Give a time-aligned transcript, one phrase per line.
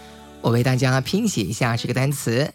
[0.42, 2.52] 我为大家拼写一下这个单词：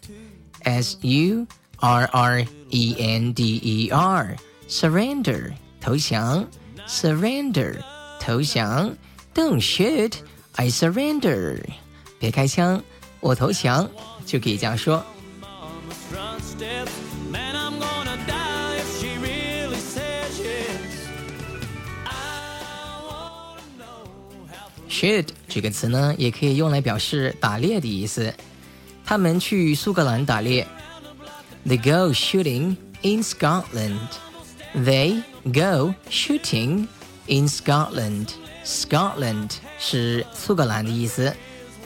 [0.63, 1.47] S U
[1.78, 2.46] R R。
[2.68, 4.36] E N D E R
[4.68, 6.44] surrender 投降
[6.88, 7.76] ，surrender
[8.18, 8.92] 投降
[9.32, 10.14] ，Don't shoot,
[10.56, 11.62] I surrender
[12.18, 12.82] 别开枪，
[13.20, 13.88] 我投降，
[14.26, 15.00] 就可以这样说。
[24.90, 28.34] Shoot 这个词呢，也可以用来表示打猎的意思。
[29.04, 30.66] 他们去苏格兰打猎。
[31.65, 34.09] They go shooting in Scotland.
[34.73, 36.87] They go shooting
[37.27, 38.33] in Scotland.
[38.63, 41.35] Scotland 是苏格兰的意思，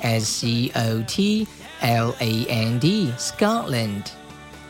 [0.01, 1.47] S C O T
[1.81, 4.03] L A N D Scotland.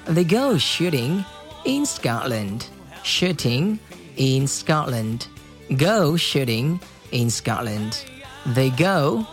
[0.07, 1.23] They go shooting
[1.65, 2.61] in Scotland.
[3.03, 3.79] Shooting
[4.15, 5.27] in Scotland.
[5.69, 6.79] Go shooting
[7.11, 7.93] in Scotland.
[8.53, 9.25] They go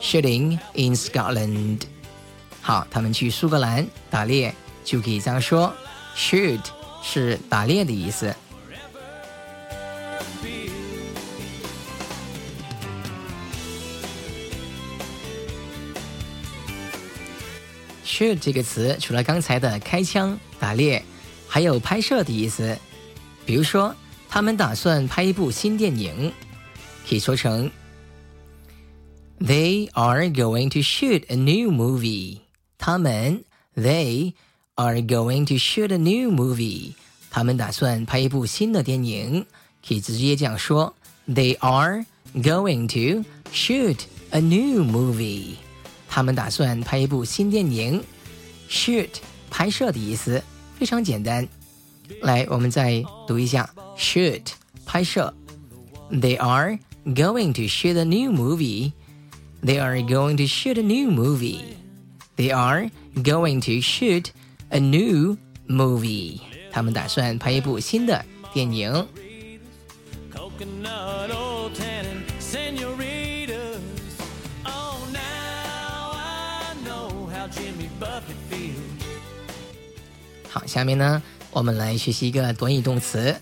[0.00, 1.82] shooting in Scotland.
[2.62, 4.54] 好，他们去苏格兰打猎。
[4.85, 5.73] 就可以这样说
[6.15, 6.61] ：shoot
[7.01, 8.33] 是打猎的意思。
[18.05, 21.03] shoot 这个词除了刚才的开枪、打猎，
[21.47, 22.77] 还有拍摄的意思。
[23.45, 23.93] 比如说，
[24.29, 26.31] 他们打算拍一部新电影，
[27.09, 27.69] 可以说成
[29.39, 32.41] ：They are going to shoot a new movie。
[32.77, 33.43] 他们
[33.75, 34.33] ，they。
[34.76, 36.94] are going to shoot a new movie。
[37.30, 39.44] 他们打算拍一部新的电影，
[39.86, 40.94] 可以直接这样说：
[41.28, 42.04] They are
[42.34, 43.98] going to shoot
[44.30, 45.54] a new movie。
[46.08, 48.02] 他们打算拍一部新电影。
[48.68, 49.10] Shoot
[49.50, 50.42] 拍摄的意思
[50.78, 51.48] 非常简单。
[52.22, 54.46] 来，我们再读一下：Shoot
[54.84, 55.32] 拍摄。
[56.10, 58.92] They are going to shoot a new movie.
[59.62, 61.76] They are going to shoot a new movie.
[62.36, 64.26] They are going to shoot
[64.69, 65.37] a new
[65.67, 66.39] movie，
[66.71, 69.07] 他们打算拍一部新的电影。
[80.49, 81.21] 好，下面呢，
[81.51, 83.35] 我们来学习一个短语动词，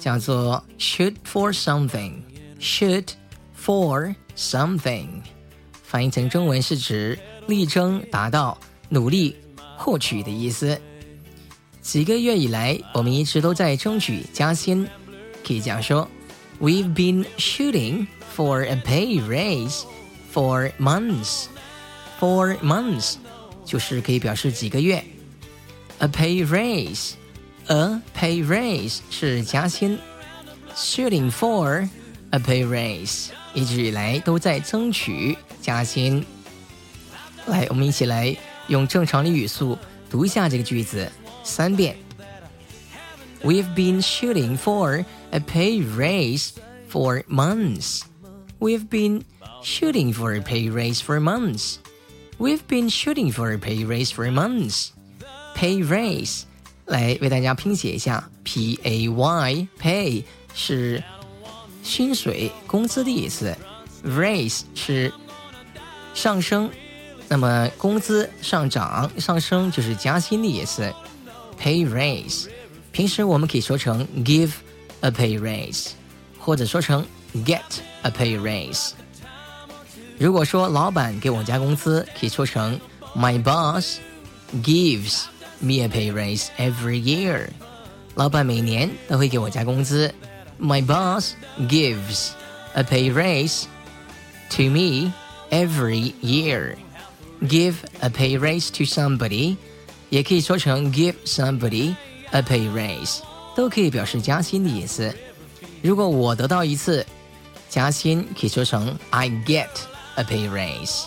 [0.00, 2.14] 叫做 shoot for something。
[2.60, 3.08] shoot
[3.60, 5.08] for something，
[5.82, 8.56] 翻译成中文是指力争达到、
[8.88, 9.36] 努力。
[9.82, 10.80] 获取的意思。
[11.80, 14.86] 几个月以来，我们一直都在争取加薪，
[15.44, 16.08] 可以这样说
[16.60, 18.06] ：We've been shooting
[18.36, 19.82] for a pay raise
[20.32, 21.46] for months.
[22.20, 23.16] For months
[23.64, 25.04] 就是可以表示几个月。
[25.98, 27.14] A pay raise,
[27.66, 29.98] a pay raise 是加薪。
[30.76, 31.88] Shooting for
[32.30, 36.24] a pay raise 一直以来都在争取加薪。
[37.46, 38.36] 来，我们一起来。
[38.68, 39.78] 用正常的语速
[40.10, 41.10] 读一下这个句子
[41.42, 41.96] 三遍。
[43.42, 46.50] We've been shooting for a pay raise
[46.90, 48.02] for months.
[48.60, 49.24] We've been
[49.64, 51.76] shooting for a pay raise for months.
[52.38, 54.90] We've been shooting for a pay raise for months.
[55.56, 56.42] Pay raise，
[56.86, 60.24] 来为大家拼写一下，P A Y pay
[60.54, 61.02] 是
[61.82, 63.56] 薪水、工资的意思
[64.04, 65.12] ，raise 是
[66.14, 66.70] 上升。
[67.31, 70.93] 那么工资上涨、上升就是加薪的意思，
[71.61, 72.47] pay raise。
[72.91, 74.51] 平时我们可以说成 give
[75.01, 75.89] a pay raise，
[76.39, 77.05] 或者说成
[77.45, 77.61] get
[78.01, 78.91] a pay raise。
[80.17, 82.79] 如果说老板给我加工资，可以说成
[83.15, 83.97] my boss
[84.63, 85.25] gives
[85.59, 87.49] me a pay raise every year。
[88.15, 90.11] 老板每年都会给我加工资。
[90.59, 91.33] My boss
[91.67, 92.29] gives
[92.73, 93.65] a pay raise
[94.55, 95.11] to me
[95.51, 96.77] every year.
[97.48, 99.56] Give a pay raise to somebody，
[100.10, 101.94] 也可以说成 give somebody
[102.30, 103.18] a pay raise，
[103.56, 105.12] 都可以表示加薪的意思。
[105.82, 107.04] 如果我得到一次
[107.68, 109.68] 加薪，可以说成 I get
[110.14, 111.02] a pay raise.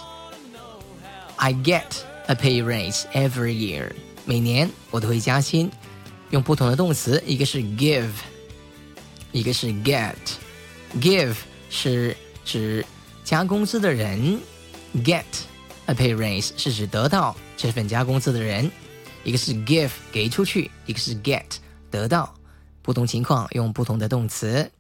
[1.38, 1.84] I get
[2.28, 3.92] a pay raise every year.
[4.26, 5.72] 每年我都会加薪。
[6.32, 8.10] 用不同的动词，一个是 give，
[9.32, 10.16] 一个是 get。
[11.00, 11.36] give
[11.70, 12.86] 是指
[13.24, 14.40] 加工资的人
[14.98, 15.24] ，get
[15.86, 18.70] a pay raise 是指得到这份加工资的人。
[19.24, 21.46] 一个是 give 给出去，一个是 get
[21.90, 22.34] 得到。
[22.82, 24.72] 不同情况用不同的动词。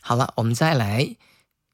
[0.00, 1.14] 好了，我们再来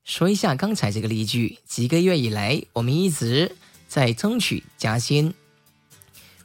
[0.02, 1.58] 说一下刚才这个例句。
[1.64, 3.54] 几个月以来，我们一直
[3.86, 5.32] 在争取加薪。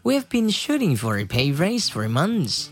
[0.04, 2.68] We've been shooting for a pay raise for months.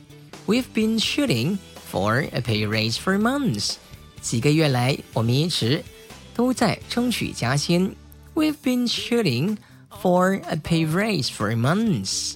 [0.46, 1.58] We've been shooting
[1.92, 3.76] for a pay raise for months.
[4.22, 5.84] 几个月来，我们一直
[6.36, 7.96] 都在争取加薪。
[8.35, 9.59] We've been shooting
[9.91, 12.35] for a pay raise for months.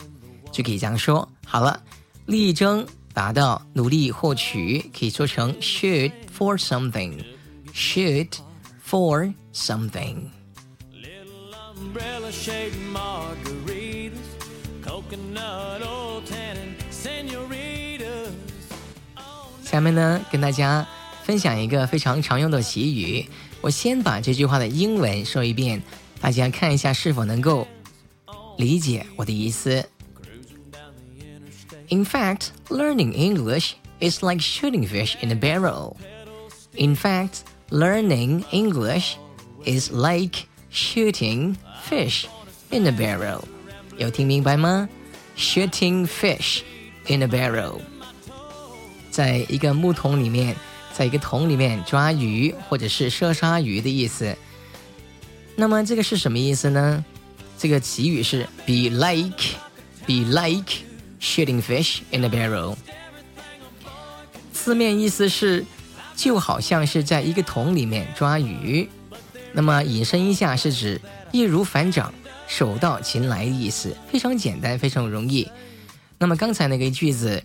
[0.50, 1.29] 就可以这样说。
[1.47, 1.82] 好了，
[2.27, 7.23] 力争达到，努力获取，可以说成 shoot for something.
[7.73, 8.38] Shoot
[8.85, 10.31] for something.
[14.82, 18.31] coconut old tannin senoritas
[19.65, 20.87] 下面呢，跟大家
[21.25, 23.25] 分享一个非常常用的习语。
[23.62, 25.81] 我先把这句话的英文说一遍，
[26.22, 27.68] 大家看一下是否能够
[28.57, 29.83] 理解我的意思。
[31.89, 35.95] In fact, learning English is like shooting fish in a barrel.
[36.75, 37.39] In fact,
[37.69, 39.16] learning English
[39.66, 41.56] is like shooting
[41.89, 42.25] fish
[42.69, 43.42] in a barrel.
[43.98, 44.88] 有听明白吗
[45.38, 46.62] ？Shooting fish
[47.07, 47.80] in a barrel，
[49.10, 50.56] 在一个木桶里面，
[50.95, 54.36] 在一个桶里面抓鱼，或者是射杀鱼的意思。
[55.56, 57.03] 那么这个是什么意思呢？
[57.57, 60.83] 这个词语是 be like，be like
[61.19, 62.75] shooting fish in a barrel。
[64.53, 65.65] 字面意思是
[66.15, 68.88] 就好像是在一个桶里面抓鱼。
[69.51, 71.01] 那么引申一下是指
[71.31, 72.13] 易如反掌。
[72.47, 75.50] 手到擒来的意思非常简单，非常容易。
[76.19, 77.44] 那么刚才那个句子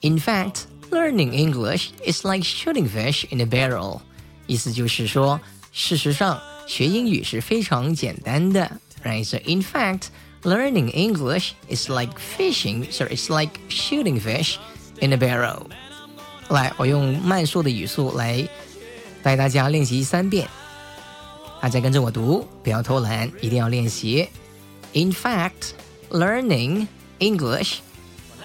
[0.00, 4.01] ，In fact, learning English is like shooting fish in a barrel，
[4.47, 5.39] 意思就是说，
[5.71, 9.25] 事实上学英语是非常简单的，right?
[9.25, 10.07] So in fact,
[10.43, 14.55] learning English is like fishing, so it's like shooting fish
[15.01, 15.63] in a barrel。
[16.49, 18.47] 来，我用慢速的语速来
[19.23, 20.47] 带大家练习三遍。
[21.59, 24.29] 大家跟着我读，不要偷懒，一定要练习。
[24.93, 25.71] In fact,
[26.11, 26.87] learning
[27.17, 27.79] English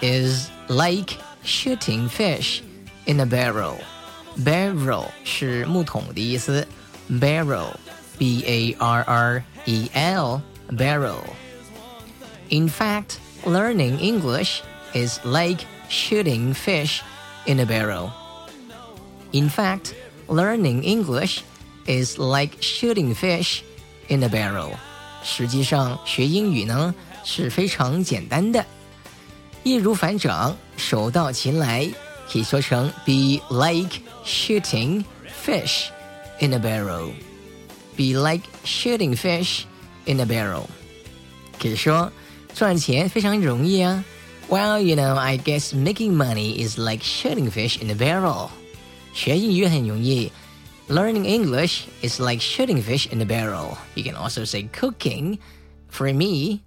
[0.01, 1.13] is like
[1.45, 2.61] shooting fish
[3.05, 3.77] in a barrel.
[4.37, 6.67] Barrel 是木桶的意思，
[7.09, 7.73] barrel,
[8.17, 11.23] b a r r e l, barrel.
[12.49, 14.61] In fact, learning English
[14.93, 17.01] is like shooting fish
[17.45, 18.11] in a barrel.
[19.31, 19.93] In fact,
[20.27, 21.41] learning English
[21.85, 23.61] is like shooting fish
[24.07, 24.71] in a barrel。
[25.23, 26.93] 实际上，学英语呢
[27.23, 28.65] 是非常简单的，
[29.65, 31.89] 易如反掌，手到擒来，
[32.31, 35.03] 可以说成 be like shooting
[35.43, 35.85] fish
[36.39, 39.63] in a barrel。Be like shooting fish
[40.05, 40.65] in a barrel。
[41.59, 42.11] 可以说
[42.55, 44.03] 赚钱非常容易啊。
[44.49, 48.49] Well, you know, I guess making money is like shooting fish in a barrel。
[49.13, 50.31] 学英语很容易。
[50.89, 53.77] Learning English is like shooting fish in a barrel.
[53.93, 55.37] You can also say cooking.
[55.89, 56.61] For me,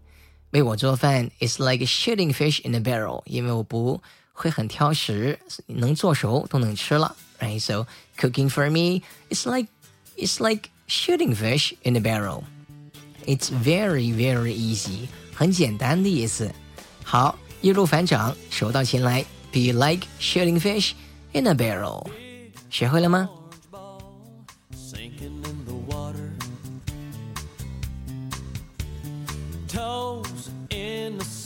[0.51, 3.23] 为我做饭 is like shooting fish in a barrel.
[3.27, 4.01] 因为我不
[4.33, 7.17] 会很挑食，能做熟都能吃了。
[7.41, 7.61] Right?
[7.61, 7.87] So
[8.19, 9.69] cooking for me is like
[10.17, 12.45] it's like shooting fish in a barrel.
[13.27, 15.09] It's very very easy.
[15.35, 16.51] 很简单的意思。
[17.03, 19.25] 好，易如反掌，手到擒来。
[19.53, 20.93] Be like shooting fish
[21.33, 22.07] in a barrel.
[22.71, 23.29] 学会了吗？